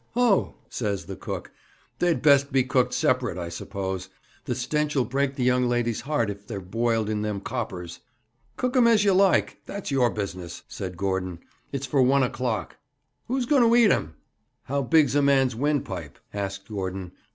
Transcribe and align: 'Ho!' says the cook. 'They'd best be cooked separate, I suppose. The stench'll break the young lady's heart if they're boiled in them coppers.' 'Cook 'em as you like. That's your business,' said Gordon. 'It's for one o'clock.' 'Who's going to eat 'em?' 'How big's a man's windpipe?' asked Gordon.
'Ho!' 0.15 0.55
says 0.67 1.05
the 1.05 1.15
cook. 1.15 1.51
'They'd 1.99 2.23
best 2.23 2.51
be 2.51 2.63
cooked 2.63 2.95
separate, 2.95 3.37
I 3.37 3.49
suppose. 3.49 4.09
The 4.45 4.55
stench'll 4.55 5.03
break 5.05 5.35
the 5.35 5.43
young 5.43 5.69
lady's 5.69 6.01
heart 6.01 6.31
if 6.31 6.47
they're 6.47 6.59
boiled 6.59 7.07
in 7.07 7.21
them 7.21 7.39
coppers.' 7.39 7.99
'Cook 8.57 8.75
'em 8.75 8.87
as 8.87 9.03
you 9.03 9.13
like. 9.13 9.61
That's 9.67 9.91
your 9.91 10.09
business,' 10.09 10.63
said 10.67 10.97
Gordon. 10.97 11.37
'It's 11.71 11.85
for 11.85 12.01
one 12.01 12.23
o'clock.' 12.23 12.77
'Who's 13.27 13.45
going 13.45 13.61
to 13.61 13.75
eat 13.75 13.91
'em?' 13.91 14.15
'How 14.63 14.81
big's 14.81 15.13
a 15.13 15.21
man's 15.21 15.55
windpipe?' 15.55 16.17
asked 16.33 16.67
Gordon. 16.69 17.11